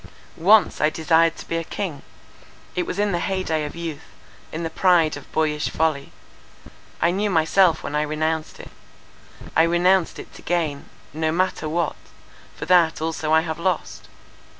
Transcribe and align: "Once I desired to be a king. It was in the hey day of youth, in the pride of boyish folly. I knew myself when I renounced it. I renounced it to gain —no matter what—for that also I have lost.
"Once 0.35 0.81
I 0.81 0.89
desired 0.89 1.35
to 1.37 1.47
be 1.47 1.57
a 1.57 1.63
king. 1.63 2.01
It 2.75 2.87
was 2.87 2.97
in 2.97 3.11
the 3.11 3.19
hey 3.19 3.43
day 3.43 3.65
of 3.65 3.75
youth, 3.75 4.05
in 4.51 4.63
the 4.63 4.71
pride 4.71 5.15
of 5.15 5.31
boyish 5.31 5.69
folly. 5.69 6.11
I 6.99 7.11
knew 7.11 7.29
myself 7.29 7.83
when 7.83 7.93
I 7.95 8.01
renounced 8.01 8.59
it. 8.59 8.71
I 9.55 9.61
renounced 9.61 10.17
it 10.17 10.33
to 10.33 10.41
gain 10.41 10.85
—no 11.13 11.31
matter 11.31 11.69
what—for 11.69 12.65
that 12.65 12.99
also 12.99 13.31
I 13.31 13.41
have 13.41 13.59
lost. 13.59 14.07